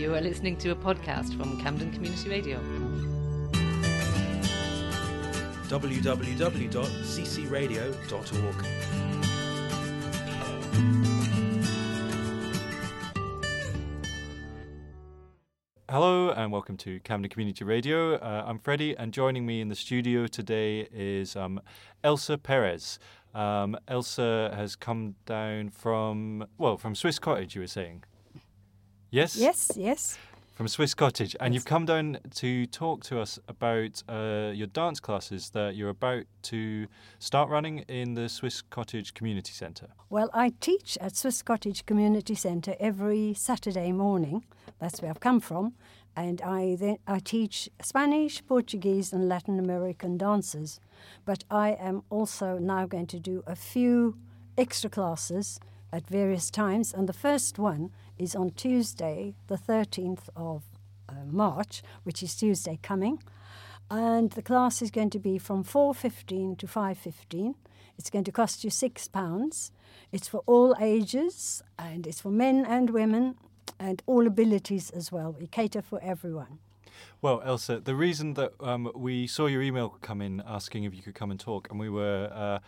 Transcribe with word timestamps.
You 0.00 0.14
are 0.14 0.20
listening 0.22 0.56
to 0.60 0.70
a 0.70 0.74
podcast 0.74 1.36
from 1.36 1.60
Camden 1.60 1.92
Community 1.92 2.30
Radio. 2.30 2.58
www.ccradio.org. 5.68 8.66
Hello 15.90 16.30
and 16.30 16.50
welcome 16.50 16.78
to 16.78 16.98
Camden 17.00 17.28
Community 17.28 17.66
Radio. 17.66 18.14
Uh, 18.14 18.44
I'm 18.46 18.58
Freddie, 18.58 18.96
and 18.96 19.12
joining 19.12 19.44
me 19.44 19.60
in 19.60 19.68
the 19.68 19.76
studio 19.76 20.26
today 20.26 20.88
is 20.90 21.36
um, 21.36 21.60
Elsa 22.02 22.38
Perez. 22.38 22.98
Um, 23.34 23.76
Elsa 23.86 24.50
has 24.56 24.76
come 24.76 25.16
down 25.26 25.68
from, 25.68 26.46
well, 26.56 26.78
from 26.78 26.94
Swiss 26.94 27.18
Cottage, 27.18 27.54
you 27.54 27.60
were 27.60 27.66
saying? 27.66 28.04
Yes? 29.10 29.36
Yes, 29.36 29.72
yes. 29.76 30.18
From 30.54 30.68
Swiss 30.68 30.94
Cottage. 30.94 31.34
And 31.40 31.52
you've 31.52 31.64
come 31.64 31.84
down 31.84 32.18
to 32.36 32.66
talk 32.66 33.02
to 33.04 33.18
us 33.18 33.38
about 33.48 34.02
uh, 34.08 34.52
your 34.54 34.68
dance 34.68 35.00
classes 35.00 35.50
that 35.50 35.74
you're 35.74 35.88
about 35.88 36.24
to 36.42 36.86
start 37.18 37.48
running 37.48 37.78
in 37.88 38.14
the 38.14 38.28
Swiss 38.28 38.62
Cottage 38.62 39.14
Community 39.14 39.52
Centre. 39.52 39.88
Well, 40.10 40.30
I 40.32 40.52
teach 40.60 40.96
at 41.00 41.16
Swiss 41.16 41.42
Cottage 41.42 41.86
Community 41.86 42.34
Centre 42.34 42.76
every 42.78 43.34
Saturday 43.34 43.90
morning. 43.90 44.44
That's 44.78 45.02
where 45.02 45.10
I've 45.10 45.20
come 45.20 45.40
from. 45.40 45.74
And 46.14 46.42
I 46.42 46.76
then 46.78 46.98
I 47.06 47.20
teach 47.20 47.68
Spanish, 47.80 48.44
Portuguese, 48.46 49.12
and 49.12 49.28
Latin 49.28 49.58
American 49.58 50.18
dances. 50.18 50.78
But 51.24 51.42
I 51.50 51.70
am 51.70 52.02
also 52.10 52.58
now 52.58 52.86
going 52.86 53.06
to 53.06 53.18
do 53.18 53.42
a 53.46 53.56
few 53.56 54.16
extra 54.58 54.90
classes 54.90 55.58
at 55.92 56.08
various 56.08 56.50
times. 56.50 56.92
And 56.92 57.08
the 57.08 57.12
first 57.12 57.58
one 57.58 57.90
is 58.18 58.34
on 58.34 58.50
Tuesday, 58.50 59.34
the 59.48 59.56
13th 59.56 60.28
of 60.36 60.62
uh, 61.08 61.12
March, 61.26 61.82
which 62.04 62.22
is 62.22 62.34
Tuesday 62.34 62.78
coming. 62.82 63.22
And 63.90 64.30
the 64.32 64.42
class 64.42 64.82
is 64.82 64.90
going 64.90 65.10
to 65.10 65.18
be 65.18 65.38
from 65.38 65.64
4.15 65.64 66.58
to 66.58 66.66
5.15. 66.66 67.54
It's 67.98 68.10
going 68.10 68.24
to 68.24 68.32
cost 68.32 68.62
you 68.62 68.70
£6. 68.70 69.70
It's 70.12 70.28
for 70.28 70.42
all 70.46 70.74
ages, 70.80 71.62
and 71.78 72.06
it's 72.06 72.20
for 72.20 72.30
men 72.30 72.64
and 72.64 72.90
women, 72.90 73.36
and 73.78 74.02
all 74.06 74.26
abilities 74.26 74.90
as 74.90 75.10
well. 75.10 75.36
We 75.38 75.46
cater 75.46 75.82
for 75.82 76.00
everyone. 76.02 76.58
Well, 77.22 77.42
Elsa, 77.44 77.80
the 77.80 77.94
reason 77.94 78.34
that 78.34 78.52
um, 78.60 78.90
we 78.94 79.26
saw 79.26 79.46
your 79.46 79.62
email 79.62 79.96
come 80.00 80.20
in 80.20 80.42
asking 80.46 80.84
if 80.84 80.94
you 80.94 81.02
could 81.02 81.14
come 81.14 81.30
and 81.30 81.38
talk, 81.38 81.68
and 81.70 81.78
we 81.78 81.88
were 81.88 82.30
uh, 82.32 82.58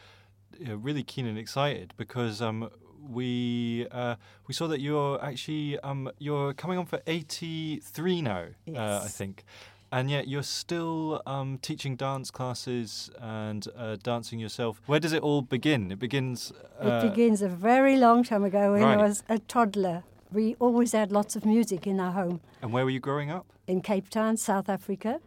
really 0.76 1.02
keen 1.02 1.26
and 1.26 1.38
excited 1.38 1.94
because 1.96 2.42
um, 2.42 2.68
we 3.10 3.86
uh, 3.90 4.16
we 4.46 4.54
saw 4.54 4.66
that 4.68 4.80
you're 4.80 5.22
actually 5.24 5.78
um, 5.80 6.10
you're 6.18 6.54
coming 6.54 6.78
on 6.78 6.86
for 6.86 7.00
83 7.06 8.22
now, 8.22 8.44
uh, 8.74 9.00
I 9.04 9.08
think. 9.08 9.44
And 9.90 10.10
yet 10.10 10.26
you're 10.26 10.42
still 10.42 11.20
um, 11.26 11.58
teaching 11.60 11.96
dance 11.96 12.30
classes 12.30 13.10
and 13.20 13.68
uh, 13.76 13.96
dancing 14.02 14.38
yourself. 14.38 14.80
Where 14.86 14.98
does 14.98 15.12
it 15.12 15.22
all 15.22 15.42
begin? 15.42 15.92
It 15.92 15.98
begins. 15.98 16.50
Uh, 16.82 17.02
it 17.04 17.10
begins 17.10 17.42
a 17.42 17.48
very 17.48 17.98
long 17.98 18.24
time 18.24 18.42
ago 18.42 18.72
when 18.72 18.82
right. 18.82 18.98
I 18.98 19.02
was 19.02 19.22
a 19.28 19.38
toddler. 19.38 20.04
We 20.32 20.56
always 20.58 20.92
had 20.92 21.12
lots 21.12 21.36
of 21.36 21.44
music 21.44 21.86
in 21.86 22.00
our 22.00 22.12
home 22.12 22.40
And 22.62 22.72
where 22.72 22.84
were 22.84 22.90
you 22.90 23.00
growing 23.00 23.30
up? 23.30 23.44
in 23.66 23.80
Cape 23.80 24.08
Town, 24.08 24.36
South 24.36 24.68
Africa. 24.68 25.20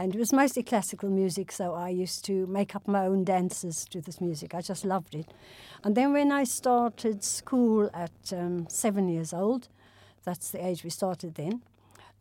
And 0.00 0.14
it 0.14 0.18
was 0.18 0.32
mostly 0.32 0.62
classical 0.62 1.10
music, 1.10 1.52
so 1.52 1.74
I 1.74 1.90
used 1.90 2.24
to 2.24 2.46
make 2.46 2.74
up 2.74 2.88
my 2.88 3.04
own 3.04 3.22
dances 3.22 3.84
to 3.90 4.00
this 4.00 4.18
music. 4.18 4.54
I 4.54 4.62
just 4.62 4.82
loved 4.82 5.14
it. 5.14 5.26
And 5.84 5.94
then 5.94 6.14
when 6.14 6.32
I 6.32 6.44
started 6.44 7.22
school 7.22 7.90
at 7.92 8.32
um, 8.32 8.66
seven 8.70 9.10
years 9.10 9.34
old, 9.34 9.68
that's 10.24 10.52
the 10.52 10.66
age 10.66 10.84
we 10.84 10.88
started 10.88 11.34
then, 11.34 11.60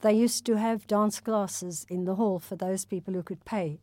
they 0.01 0.11
used 0.11 0.45
to 0.47 0.57
have 0.57 0.87
dance 0.87 1.21
classes 1.21 1.85
in 1.89 2.03
the 2.03 2.15
hall 2.15 2.39
for 2.39 2.57
those 2.57 2.83
people 2.83 3.13
who 3.13 3.23
could 3.23 3.45
pay. 3.45 3.79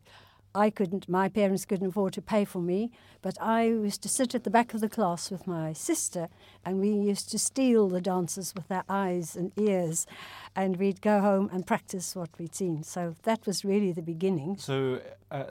I 0.57 0.71
couldn't, 0.71 1.07
my 1.07 1.29
parents 1.29 1.65
couldn't 1.65 1.89
afford 1.89 2.13
to 2.13 2.21
pay 2.21 2.43
for 2.43 2.61
me, 2.61 2.91
but 3.21 3.37
I 3.39 3.65
used 3.65 4.01
to 4.01 4.09
sit 4.09 4.33
at 4.33 4.43
the 4.43 4.49
back 4.49 4.73
of 4.73 4.81
the 4.81 4.89
class 4.89 5.29
with 5.29 5.45
my 5.45 5.73
sister 5.73 6.29
and 6.65 6.79
we 6.79 6.89
used 6.89 7.29
to 7.31 7.39
steal 7.39 7.89
the 7.89 8.01
dances 8.01 8.53
with 8.55 8.71
our 8.71 8.83
eyes 8.89 9.35
and 9.35 9.51
ears 9.55 10.07
and 10.55 10.77
we'd 10.77 11.01
go 11.01 11.21
home 11.21 11.49
and 11.53 11.67
practice 11.67 12.15
what 12.15 12.29
we'd 12.39 12.55
seen. 12.55 12.81
So 12.81 13.15
that 13.23 13.45
was 13.45 13.63
really 13.63 13.91
the 13.91 14.01
beginning. 14.01 14.57
So 14.57 14.99
uh, 15.29 15.43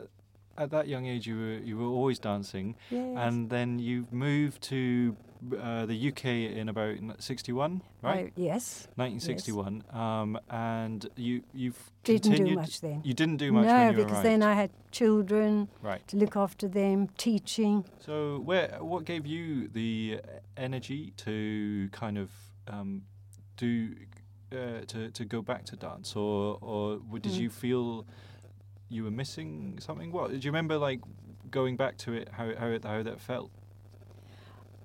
at 0.59 0.71
that 0.71 0.87
young 0.89 1.07
age, 1.07 1.27
you 1.27 1.37
were 1.37 1.59
you 1.65 1.77
were 1.79 1.87
always 1.99 2.19
dancing, 2.19 2.75
Yes. 2.91 3.17
and 3.19 3.51
then 3.51 3.79
you 3.79 4.07
moved 4.11 4.63
to 4.71 5.17
uh, 5.61 5.85
the 5.87 6.09
UK 6.09 6.25
in 6.59 6.69
about 6.69 6.97
'61, 7.19 7.83
right? 8.03 8.27
I- 8.27 8.33
yes. 8.37 8.89
1961, 8.97 9.83
um, 9.91 10.39
and 10.51 11.07
you 11.17 11.43
you've 11.53 11.91
Didn't 12.05 12.45
do 12.47 12.55
much 12.55 12.81
then. 12.81 13.01
You 13.05 13.15
didn't 13.15 13.37
do 13.39 13.53
much 13.53 13.67
no, 13.67 13.93
because 14.05 14.23
then. 14.23 14.43
I 14.43 14.55
had 14.55 14.71
children 14.91 15.69
Right. 15.83 16.07
to 16.09 16.17
look 16.17 16.37
after 16.37 16.69
them, 16.69 17.09
teaching. 17.19 17.85
So 18.01 18.41
where 18.45 18.79
what 18.81 19.05
gave 19.05 19.27
you 19.27 19.69
the 19.69 20.21
energy 20.57 21.13
to 21.19 21.89
kind 21.93 22.17
of 22.19 22.31
um, 22.69 23.03
do 23.57 23.95
uh, 24.53 24.81
to 24.87 25.11
to 25.11 25.25
go 25.25 25.43
back 25.43 25.65
to 25.67 25.77
dance, 25.77 26.17
or 26.17 26.59
or 26.63 26.99
did 27.21 27.33
Mm. 27.33 27.41
you 27.41 27.51
feel 27.51 28.07
you 28.89 29.05
were 29.05 29.11
missing 29.11 29.79
something? 29.81 30.13
What 30.13 30.31
do 30.31 30.37
you 30.37 30.51
remember 30.51 30.79
like 30.79 31.01
going 31.51 31.77
back 31.77 31.97
to 31.99 32.13
it? 32.13 32.29
How 32.33 32.55
how 32.57 32.79
how 32.83 33.03
that 33.03 33.21
felt? 33.21 33.51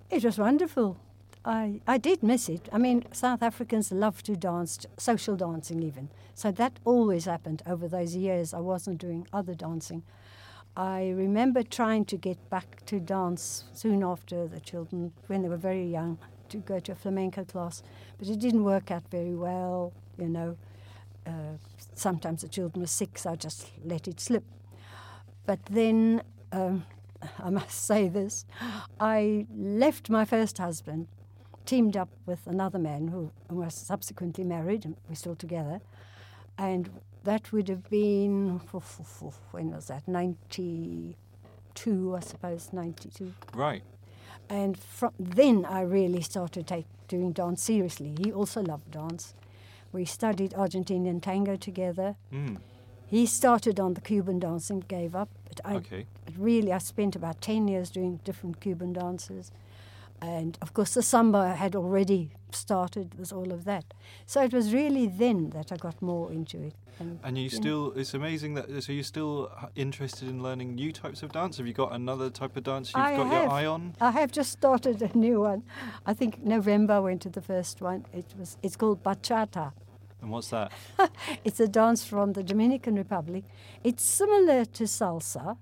It 0.09 0.25
was 0.25 0.37
wonderful. 0.37 0.97
I, 1.43 1.81
I 1.87 1.97
did 1.97 2.21
miss 2.21 2.49
it. 2.49 2.69
I 2.71 2.77
mean, 2.77 3.05
South 3.11 3.41
Africans 3.41 3.91
love 3.91 4.21
to 4.23 4.35
dance, 4.35 4.85
social 4.97 5.35
dancing 5.35 5.81
even. 5.81 6.09
So 6.35 6.51
that 6.51 6.79
always 6.85 7.25
happened 7.25 7.63
over 7.65 7.87
those 7.87 8.15
years. 8.15 8.53
I 8.53 8.59
wasn't 8.59 8.99
doing 8.99 9.27
other 9.33 9.55
dancing. 9.55 10.03
I 10.75 11.09
remember 11.09 11.63
trying 11.63 12.05
to 12.05 12.17
get 12.17 12.49
back 12.49 12.85
to 12.85 12.99
dance 12.99 13.65
soon 13.73 14.03
after 14.03 14.47
the 14.47 14.59
children, 14.59 15.13
when 15.27 15.41
they 15.41 15.49
were 15.49 15.57
very 15.57 15.85
young, 15.85 16.19
to 16.49 16.57
go 16.57 16.79
to 16.79 16.91
a 16.91 16.95
flamenco 16.95 17.43
class, 17.43 17.81
but 18.19 18.27
it 18.27 18.39
didn't 18.39 18.63
work 18.63 18.91
out 18.91 19.03
very 19.09 19.33
well, 19.33 19.93
you 20.17 20.29
know. 20.29 20.57
Uh, 21.25 21.57
sometimes 21.95 22.41
the 22.41 22.47
children 22.47 22.81
were 22.81 22.87
sick, 22.87 23.17
so 23.17 23.31
I 23.31 23.35
just 23.35 23.69
let 23.83 24.07
it 24.07 24.19
slip. 24.19 24.43
But 25.45 25.63
then, 25.65 26.21
um, 26.51 26.85
I 27.39 27.49
must 27.49 27.71
say 27.85 28.07
this, 28.07 28.45
I 28.99 29.45
left 29.55 30.09
my 30.09 30.25
first 30.25 30.57
husband, 30.57 31.07
teamed 31.65 31.95
up 31.95 32.09
with 32.25 32.47
another 32.47 32.79
man 32.79 33.09
who 33.09 33.31
was 33.49 33.73
subsequently 33.73 34.43
married, 34.43 34.85
and 34.85 34.95
we're 35.07 35.15
still 35.15 35.35
together. 35.35 35.81
And 36.57 36.89
that 37.23 37.51
would 37.51 37.69
have 37.69 37.89
been, 37.89 38.61
when 39.51 39.71
was 39.71 39.87
that? 39.87 40.07
92, 40.07 42.15
I 42.15 42.19
suppose, 42.19 42.69
92. 42.73 43.33
Right. 43.53 43.83
And 44.49 44.77
from 44.77 45.13
then 45.19 45.65
I 45.65 45.81
really 45.81 46.21
started 46.21 46.67
take, 46.67 46.85
doing 47.07 47.31
dance 47.31 47.63
seriously. 47.63 48.15
He 48.21 48.31
also 48.31 48.61
loved 48.61 48.91
dance. 48.91 49.33
We 49.91 50.05
studied 50.05 50.51
Argentinian 50.51 51.21
tango 51.21 51.55
together. 51.55 52.15
Mm. 52.33 52.57
He 53.07 53.25
started 53.25 53.79
on 53.79 53.93
the 53.93 54.01
Cuban 54.01 54.39
dance 54.39 54.69
and 54.69 54.87
gave 54.87 55.15
up. 55.15 55.29
But 55.49 55.59
I 55.65 55.75
Okay. 55.75 56.05
really, 56.37 56.71
I 56.71 56.77
spent 56.77 57.15
about 57.15 57.41
10 57.41 57.67
years 57.67 57.89
doing 57.91 58.19
different 58.23 58.61
Cuban 58.61 58.93
dances. 58.93 59.51
And 60.21 60.57
of 60.61 60.73
course, 60.73 60.93
the 60.93 61.01
samba 61.01 61.55
had 61.55 61.75
already 61.75 62.29
started 62.51 63.15
with 63.17 63.33
all 63.33 63.51
of 63.51 63.65
that. 63.65 63.85
So 64.25 64.41
it 64.43 64.53
was 64.53 64.73
really 64.73 65.07
then 65.07 65.49
that 65.49 65.71
I 65.71 65.77
got 65.77 66.01
more 66.01 66.31
into 66.31 66.61
it. 66.61 66.75
And 67.23 67.37
you 67.37 67.45
know, 67.45 67.49
still, 67.49 67.93
it's 67.95 68.13
amazing 68.13 68.53
that, 68.53 68.83
so 68.83 68.91
you're 68.91 69.03
still 69.03 69.51
interested 69.75 70.29
in 70.29 70.43
learning 70.43 70.75
new 70.75 70.91
types 70.91 71.23
of 71.23 71.31
dance? 71.31 71.57
Have 71.57 71.65
you 71.65 71.73
got 71.73 71.93
another 71.93 72.29
type 72.29 72.55
of 72.55 72.63
dance 72.63 72.93
you've 72.95 73.03
I 73.03 73.15
got 73.17 73.27
have. 73.27 73.43
your 73.43 73.51
eye 73.51 73.65
on? 73.65 73.95
I 73.99 74.11
have 74.11 74.31
just 74.31 74.51
started 74.51 75.01
a 75.01 75.17
new 75.17 75.41
one. 75.41 75.63
I 76.05 76.13
think 76.13 76.43
November 76.45 76.93
I 76.93 76.99
went 76.99 77.21
to 77.23 77.29
the 77.29 77.41
first 77.41 77.81
one. 77.81 78.05
It 78.13 78.25
was 78.37 78.57
it's 78.61 78.75
called 78.75 79.01
bachata. 79.03 79.73
And 80.21 80.31
what's 80.31 80.49
that? 80.49 80.71
It's 81.43 81.59
a 81.59 81.67
dance 81.67 82.03
from 82.05 82.33
the 82.33 82.43
Dominican 82.43 82.95
Republic. 82.95 83.43
It's 83.83 84.03
similar 84.03 84.65
to 84.65 84.83
salsa, 84.83 85.57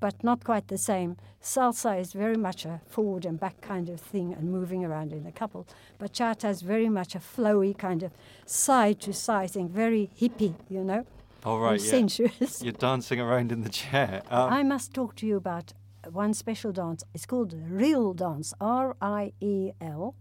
but 0.00 0.22
not 0.24 0.44
quite 0.44 0.68
the 0.68 0.78
same. 0.78 1.16
Salsa 1.40 2.00
is 2.00 2.12
very 2.12 2.36
much 2.36 2.64
a 2.64 2.80
forward 2.88 3.24
and 3.24 3.38
back 3.38 3.60
kind 3.60 3.88
of 3.88 4.00
thing 4.00 4.34
and 4.34 4.50
moving 4.50 4.84
around 4.84 5.12
in 5.12 5.24
a 5.26 5.32
couple. 5.32 5.66
Bachata 6.00 6.50
is 6.50 6.62
very 6.62 6.88
much 6.88 7.14
a 7.14 7.20
flowy 7.20 7.76
kind 7.78 8.02
of 8.02 8.10
side 8.44 9.00
to 9.02 9.12
side 9.12 9.50
thing, 9.52 9.68
very 9.68 10.10
hippie, 10.20 10.54
you 10.68 10.82
know, 10.82 11.06
All 11.44 11.60
right, 11.60 11.80
yeah. 11.80 11.90
sensuous. 11.90 12.62
You're 12.62 12.72
dancing 12.72 13.20
around 13.20 13.52
in 13.52 13.62
the 13.62 13.68
chair. 13.70 14.22
Um, 14.28 14.52
I 14.52 14.62
must 14.64 14.92
talk 14.92 15.14
to 15.16 15.26
you 15.26 15.36
about 15.36 15.72
one 16.10 16.34
special 16.34 16.72
dance. 16.72 17.04
It's 17.14 17.26
called 17.26 17.54
Riel 17.70 18.12
dance, 18.14 18.52
R 18.60 18.96
I 19.00 19.32
E 19.40 19.70
L, 19.80 20.14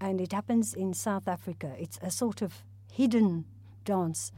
and 0.00 0.20
it 0.20 0.32
happens 0.32 0.72
in 0.72 0.94
South 0.94 1.28
Africa. 1.28 1.74
It's 1.78 1.98
a 2.00 2.10
sort 2.10 2.40
of 2.40 2.62
hidden 2.96 3.44
dance. 3.84 4.32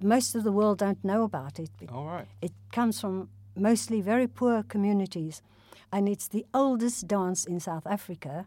Most 0.00 0.34
of 0.34 0.42
the 0.44 0.52
world 0.52 0.78
don't 0.78 1.02
know 1.04 1.22
about 1.22 1.58
it. 1.58 1.70
It- 1.80 1.90
all 1.90 2.06
right. 2.06 2.28
It 2.40 2.52
comes 2.72 3.00
from 3.00 3.28
mostly 3.54 4.00
very 4.00 4.26
poor 4.40 4.62
communities, 4.62 5.42
and 5.90 6.08
it's 6.08 6.28
the 6.28 6.44
oldest 6.52 7.06
dance 7.06 7.40
in 7.52 7.60
South 7.60 7.86
Africa. 7.86 8.46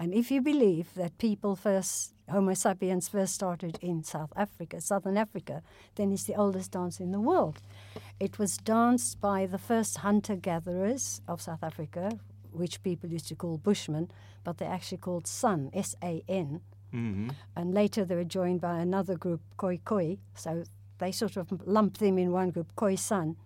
And 0.00 0.14
if 0.14 0.30
you 0.30 0.40
believe 0.40 0.94
that 0.94 1.18
people 1.18 1.56
first 1.56 2.14
Homo 2.30 2.54
sapiens 2.54 3.08
first 3.08 3.34
started 3.34 3.78
in 3.80 4.04
South 4.04 4.32
Africa, 4.36 4.80
Southern 4.80 5.16
Africa, 5.16 5.62
then 5.94 6.12
it's 6.12 6.24
the 6.24 6.36
oldest 6.36 6.72
dance 6.72 7.00
in 7.00 7.10
the 7.10 7.20
world. 7.20 7.56
It 8.20 8.38
was 8.38 8.58
danced 8.58 9.20
by 9.20 9.46
the 9.46 9.58
first 9.58 9.98
hunter 9.98 10.36
gatherers 10.36 11.22
of 11.26 11.40
South 11.40 11.62
Africa, 11.62 12.18
which 12.52 12.82
people 12.82 13.08
used 13.10 13.28
to 13.28 13.34
call 13.34 13.56
Bushmen, 13.58 14.10
but 14.44 14.58
they're 14.58 14.76
actually 14.78 14.98
called 14.98 15.26
San, 15.26 15.70
S 15.72 15.96
A 16.02 16.22
N. 16.28 16.60
hmm 16.90 17.28
And 17.54 17.74
later 17.74 18.04
they 18.04 18.14
were 18.14 18.24
joined 18.24 18.60
by 18.60 18.78
another 18.78 19.16
group, 19.16 19.40
Khoikhoi. 19.58 20.18
So 20.34 20.64
they 20.98 21.12
sort 21.12 21.36
of 21.36 21.66
lumped 21.66 22.00
them 22.00 22.18
in 22.18 22.32
one 22.32 22.50
group, 22.50 22.74
Khoisan. 22.76 23.36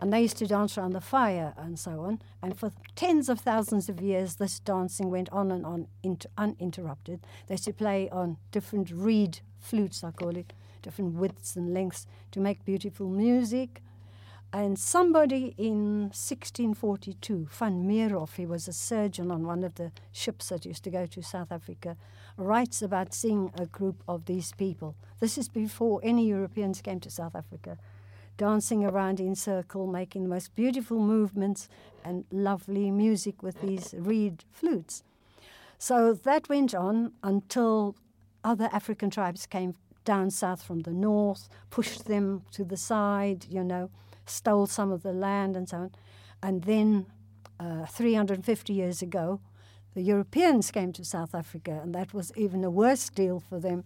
And 0.00 0.12
they 0.12 0.22
used 0.22 0.36
to 0.38 0.46
dance 0.46 0.76
around 0.76 0.92
the 0.92 1.00
fire 1.00 1.54
and 1.56 1.78
so 1.78 2.00
on. 2.00 2.20
And 2.42 2.58
for 2.58 2.72
tens 2.96 3.28
of 3.28 3.40
thousands 3.40 3.88
of 3.88 4.00
years, 4.00 4.36
this 4.36 4.58
dancing 4.58 5.08
went 5.10 5.28
on 5.30 5.52
and 5.52 5.64
on 5.64 5.86
inter- 6.02 6.28
uninterrupted. 6.36 7.20
They 7.46 7.54
used 7.54 7.64
to 7.64 7.72
play 7.72 8.10
on 8.10 8.36
different 8.50 8.90
reed 8.90 9.38
flutes, 9.60 10.02
I 10.02 10.10
call 10.10 10.36
it, 10.36 10.52
different 10.82 11.14
widths 11.14 11.56
and 11.56 11.72
lengths 11.72 12.06
to 12.32 12.40
make 12.40 12.64
beautiful 12.64 13.08
music. 13.08 13.82
And 14.52 14.78
somebody 14.78 15.54
in 15.58 16.10
1642, 16.12 17.48
Van 17.50 17.88
Meerhof, 17.88 18.36
he 18.36 18.46
was 18.46 18.68
a 18.68 18.72
surgeon 18.72 19.32
on 19.32 19.46
one 19.46 19.64
of 19.64 19.74
the 19.74 19.90
ships 20.12 20.50
that 20.50 20.64
used 20.64 20.84
to 20.84 20.90
go 20.90 21.06
to 21.06 21.22
South 21.22 21.50
Africa, 21.50 21.96
writes 22.36 22.80
about 22.80 23.14
seeing 23.14 23.50
a 23.58 23.66
group 23.66 24.02
of 24.06 24.26
these 24.26 24.52
people. 24.52 24.94
This 25.18 25.36
is 25.38 25.48
before 25.48 26.00
any 26.04 26.28
Europeans 26.28 26.80
came 26.80 27.00
to 27.00 27.10
South 27.10 27.34
Africa, 27.34 27.78
dancing 28.36 28.84
around 28.84 29.18
in 29.18 29.34
circle, 29.34 29.86
making 29.86 30.22
the 30.22 30.28
most 30.28 30.54
beautiful 30.54 31.00
movements 31.00 31.68
and 32.04 32.24
lovely 32.30 32.90
music 32.90 33.42
with 33.42 33.60
these 33.60 33.94
reed 33.96 34.44
flutes. 34.52 35.02
So 35.78 36.12
that 36.12 36.48
went 36.48 36.74
on 36.74 37.12
until 37.22 37.96
other 38.44 38.68
African 38.72 39.10
tribes 39.10 39.46
came 39.46 39.74
down 40.04 40.30
south 40.30 40.62
from 40.62 40.80
the 40.80 40.92
north, 40.92 41.48
pushed 41.70 42.04
them 42.06 42.42
to 42.52 42.64
the 42.64 42.76
side, 42.76 43.46
you 43.48 43.64
know, 43.64 43.90
stole 44.26 44.66
some 44.66 44.92
of 44.92 45.02
the 45.02 45.12
land 45.12 45.56
and 45.56 45.68
so 45.68 45.76
on. 45.76 45.90
And 46.42 46.64
then, 46.64 47.06
uh, 47.58 47.86
350 47.86 48.72
years 48.72 49.02
ago, 49.02 49.40
the 49.94 50.02
Europeans 50.02 50.70
came 50.70 50.92
to 50.92 51.04
South 51.04 51.34
Africa, 51.34 51.80
and 51.82 51.94
that 51.94 52.12
was 52.12 52.32
even 52.36 52.64
a 52.64 52.70
worse 52.70 53.08
deal 53.08 53.40
for 53.40 53.60
them. 53.60 53.84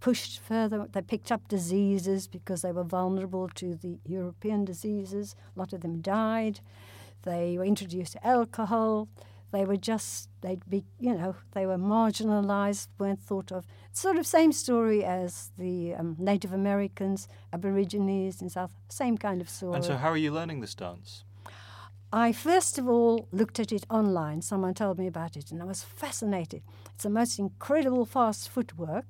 Pushed 0.00 0.40
further, 0.40 0.88
they 0.90 1.02
picked 1.02 1.30
up 1.30 1.46
diseases 1.46 2.26
because 2.26 2.62
they 2.62 2.72
were 2.72 2.82
vulnerable 2.82 3.48
to 3.50 3.76
the 3.76 3.98
European 4.04 4.64
diseases. 4.64 5.36
A 5.54 5.58
lot 5.58 5.72
of 5.72 5.82
them 5.82 6.00
died. 6.00 6.60
They 7.22 7.56
were 7.56 7.64
introduced 7.64 8.14
to 8.14 8.26
alcohol. 8.26 9.08
They 9.52 9.64
were 9.66 9.76
just, 9.76 10.28
they'd 10.40 10.68
be, 10.68 10.84
you 10.98 11.14
know, 11.14 11.36
they 11.52 11.66
were 11.66 11.76
marginalized, 11.76 12.88
weren't 12.98 13.20
thought 13.22 13.52
of. 13.52 13.66
Sort 13.92 14.16
of 14.16 14.26
same 14.26 14.50
story 14.52 15.04
as 15.04 15.50
the 15.58 15.94
um, 15.94 16.16
Native 16.18 16.52
Americans, 16.54 17.28
Aborigines 17.52 18.40
in 18.40 18.48
South, 18.48 18.72
same 18.88 19.18
kind 19.18 19.40
of 19.42 19.50
story. 19.50 19.76
And 19.76 19.84
so, 19.84 19.96
how 19.96 20.08
are 20.10 20.16
you 20.16 20.32
learning 20.32 20.60
this 20.60 20.74
dance? 20.74 21.24
I 22.14 22.32
first 22.32 22.78
of 22.78 22.88
all 22.88 23.26
looked 23.32 23.58
at 23.60 23.72
it 23.72 23.84
online. 23.90 24.42
Someone 24.42 24.74
told 24.74 24.98
me 24.98 25.06
about 25.06 25.36
it, 25.36 25.50
and 25.50 25.62
I 25.62 25.64
was 25.66 25.82
fascinated. 25.82 26.62
It's 26.94 27.04
the 27.04 27.10
most 27.10 27.38
incredible 27.38 28.04
fast 28.06 28.48
footwork, 28.48 29.06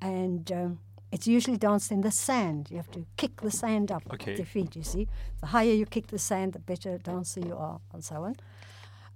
and 0.00 0.50
um, 0.52 0.78
it's 1.12 1.26
usually 1.26 1.56
danced 1.56 1.90
in 1.90 2.02
the 2.02 2.10
sand. 2.10 2.68
You 2.70 2.76
have 2.78 2.90
to 2.92 3.06
kick 3.16 3.40
the 3.40 3.50
sand 3.50 3.90
up 3.90 4.02
Okay. 4.12 4.32
with 4.32 4.38
your 4.40 4.46
feet, 4.46 4.76
you 4.76 4.82
see. 4.82 5.08
The 5.40 5.46
higher 5.48 5.72
you 5.72 5.86
kick 5.86 6.08
the 6.08 6.18
sand, 6.18 6.52
the 6.54 6.58
better 6.58 6.98
dancer 6.98 7.40
you 7.40 7.56
are, 7.56 7.80
and 7.92 8.04
so 8.04 8.16
on. 8.24 8.36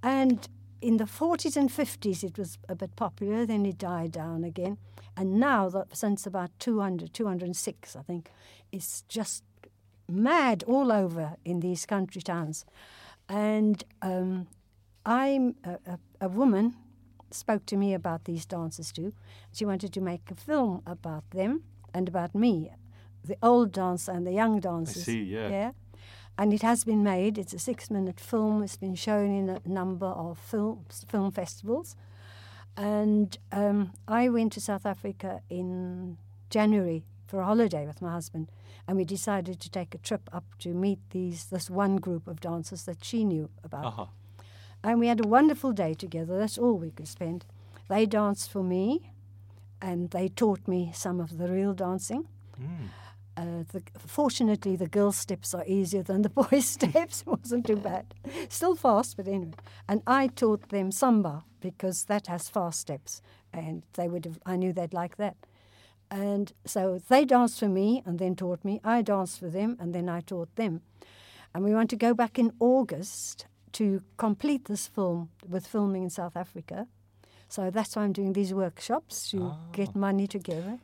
And 0.02 0.48
in 0.80 0.96
the 0.96 1.04
40s 1.04 1.56
and 1.56 1.70
50s, 1.70 2.24
it 2.24 2.38
was 2.38 2.58
a 2.68 2.74
bit 2.74 2.96
popular, 2.96 3.46
then 3.46 3.64
it 3.66 3.78
died 3.78 4.12
down 4.12 4.44
again. 4.44 4.78
And 5.16 5.38
now, 5.38 5.68
that 5.68 5.96
since 5.96 6.26
about 6.26 6.50
200, 6.58 7.12
206, 7.12 7.96
I 7.96 8.02
think, 8.02 8.30
it's 8.72 9.02
just 9.08 9.44
mad 10.08 10.64
all 10.66 10.90
over 10.90 11.36
in 11.44 11.60
these 11.60 11.86
country 11.86 12.22
towns. 12.22 12.64
And 13.28 13.84
um, 14.00 14.48
I'm 15.06 15.54
a, 15.64 15.78
a, 15.86 15.98
a 16.22 16.28
woman 16.28 16.74
spoke 17.30 17.64
to 17.66 17.76
me 17.76 17.94
about 17.94 18.24
these 18.24 18.44
dances 18.44 18.92
too. 18.92 19.12
She 19.52 19.64
wanted 19.64 19.92
to 19.94 20.00
make 20.00 20.30
a 20.30 20.34
film 20.34 20.82
about 20.86 21.30
them 21.30 21.62
and 21.94 22.08
about 22.08 22.34
me, 22.34 22.70
the 23.24 23.36
old 23.42 23.72
dance 23.72 24.08
and 24.08 24.26
the 24.26 24.32
young 24.32 24.60
dances. 24.60 25.04
see, 25.04 25.22
yeah. 25.22 25.48
Yeah. 25.48 25.70
And 26.38 26.52
it 26.52 26.62
has 26.62 26.84
been 26.84 27.02
made. 27.02 27.38
It's 27.38 27.52
a 27.52 27.58
six-minute 27.58 28.18
film. 28.18 28.62
It's 28.62 28.76
been 28.76 28.94
shown 28.94 29.30
in 29.30 29.48
a 29.48 29.60
number 29.66 30.06
of 30.06 30.38
films, 30.38 31.04
film 31.08 31.30
festivals. 31.30 31.94
And 32.76 33.36
um, 33.52 33.92
I 34.08 34.28
went 34.28 34.52
to 34.54 34.60
South 34.60 34.86
Africa 34.86 35.42
in 35.50 36.16
January 36.48 37.04
for 37.26 37.40
a 37.40 37.44
holiday 37.44 37.86
with 37.86 38.02
my 38.02 38.12
husband, 38.12 38.50
and 38.86 38.96
we 38.96 39.04
decided 39.04 39.60
to 39.60 39.70
take 39.70 39.94
a 39.94 39.98
trip 39.98 40.28
up 40.32 40.44
to 40.58 40.68
meet 40.74 40.98
these 41.10 41.46
this 41.46 41.70
one 41.70 41.96
group 41.96 42.26
of 42.26 42.40
dancers 42.40 42.84
that 42.84 43.04
she 43.04 43.24
knew 43.24 43.48
about. 43.64 43.84
Uh-huh. 43.84 44.06
And 44.82 45.00
we 45.00 45.06
had 45.06 45.24
a 45.24 45.28
wonderful 45.28 45.72
day 45.72 45.94
together. 45.94 46.38
That's 46.38 46.58
all 46.58 46.76
we 46.76 46.90
could 46.90 47.08
spend. 47.08 47.46
They 47.88 48.04
danced 48.06 48.50
for 48.50 48.62
me, 48.62 49.12
and 49.80 50.10
they 50.10 50.28
taught 50.28 50.66
me 50.66 50.92
some 50.94 51.20
of 51.20 51.38
the 51.38 51.48
Riel 51.48 51.74
dancing. 51.74 52.26
Mm. 52.60 52.88
Uh, 53.36 53.64
the, 53.72 53.82
fortunately, 53.98 54.76
the 54.76 54.86
girl 54.86 55.10
steps 55.10 55.54
are 55.54 55.64
easier 55.66 56.02
than 56.02 56.22
the 56.22 56.28
boy 56.42 56.60
steps. 56.60 57.22
It 57.22 57.26
wasn't 57.42 57.66
too 57.66 57.76
bad. 57.76 58.14
Still 58.48 58.74
fast, 58.74 59.16
but 59.16 59.26
anyway. 59.26 59.52
And 59.88 60.02
I 60.06 60.26
taught 60.28 60.68
them 60.68 60.92
samba 60.92 61.44
because 61.60 62.04
that 62.04 62.26
has 62.26 62.48
fast 62.48 62.80
steps, 62.80 63.22
and 63.52 63.82
they 63.94 64.08
would 64.08 64.24
have. 64.24 64.38
I 64.44 64.56
knew 64.56 64.72
they'd 64.72 64.92
like 64.92 65.16
that. 65.16 65.36
And 66.12 66.52
so 66.66 67.00
they 67.08 67.24
danced 67.24 67.58
for 67.58 67.68
me 67.68 68.02
and 68.04 68.18
then 68.18 68.36
taught 68.36 68.62
me. 68.66 68.82
I 68.84 69.00
danced 69.00 69.38
for 69.38 69.48
them 69.48 69.78
and 69.80 69.94
then 69.94 70.10
I 70.10 70.20
taught 70.20 70.54
them. 70.56 70.82
And 71.54 71.64
we 71.64 71.74
want 71.74 71.88
to 71.88 71.96
go 71.96 72.12
back 72.12 72.38
in 72.38 72.52
August 72.60 73.46
to 73.72 74.02
complete 74.18 74.66
this 74.66 74.86
film 74.86 75.30
with 75.48 75.66
filming 75.66 76.02
in 76.02 76.10
South 76.10 76.36
Africa. 76.36 76.86
So 77.48 77.70
that's 77.70 77.96
why 77.96 78.02
I'm 78.02 78.12
doing 78.12 78.34
these 78.34 78.52
workshops 78.52 79.30
to 79.30 79.54
get 79.72 79.96
money 79.96 80.26
together. 80.26 80.78